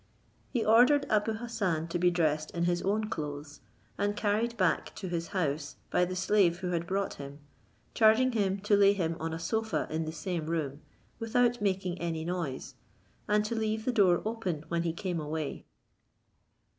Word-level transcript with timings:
He 0.49 0.65
ordered 0.65 1.05
Abou 1.11 1.33
Hassan 1.33 1.87
to 1.89 1.99
be 1.99 2.09
dressed 2.09 2.49
in 2.55 2.63
his 2.63 2.81
own 2.81 3.07
clothes, 3.07 3.59
and 3.99 4.15
carried 4.15 4.57
back 4.57 4.95
to 4.95 5.07
his 5.07 5.27
house 5.27 5.75
by 5.91 6.05
the 6.05 6.15
slave 6.15 6.61
who 6.61 6.69
had 6.71 6.87
brought 6.87 7.13
him, 7.21 7.37
charging 7.93 8.31
him 8.31 8.59
to 8.61 8.75
lay 8.75 8.93
him 8.93 9.15
on 9.19 9.31
a 9.31 9.37
sofa 9.37 9.85
in 9.91 10.05
the 10.05 10.11
same 10.11 10.47
room, 10.47 10.81
without 11.19 11.61
making 11.61 12.01
any 12.01 12.25
noise, 12.25 12.73
and 13.27 13.45
to 13.45 13.53
leave 13.53 13.85
the 13.85 13.91
door 13.93 14.23
open 14.25 14.63
when 14.69 14.81
he 14.81 14.91
came 14.91 15.19
away. 15.19 15.67